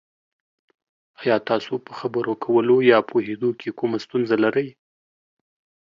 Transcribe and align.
ایا 1.21 1.35
تاسو 1.49 1.73
په 1.85 1.91
خبرو 1.99 2.33
کولو 2.45 2.75
یا 2.91 2.99
پوهیدو 3.09 3.49
کې 3.59 3.69
کومه 3.79 3.97
ستونزه 4.05 4.35
لرئ؟ 4.43 4.67